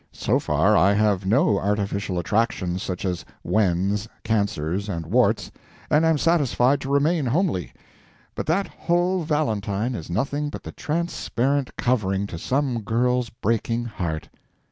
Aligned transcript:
So 0.11 0.39
far, 0.39 0.75
I 0.75 0.93
have 0.93 1.27
no 1.27 1.59
artificial 1.59 2.17
attractions 2.17 2.81
such 2.81 3.05
as 3.05 3.23
wens, 3.43 4.09
cancers, 4.23 4.89
and 4.89 5.05
warts, 5.05 5.51
and 5.91 6.03
am 6.03 6.17
satisfied 6.17 6.81
to 6.81 6.89
remain 6.91 7.27
homely. 7.27 7.71
But 8.33 8.47
that 8.47 8.65
whole 8.67 9.21
valentine 9.21 9.93
is 9.93 10.09
nothing 10.09 10.49
but 10.49 10.63
the 10.63 10.71
transparent 10.71 11.77
covering 11.77 12.25
to 12.25 12.39
some 12.39 12.81
girl's 12.81 13.29
breaking 13.29 13.85
heart. 13.85 14.29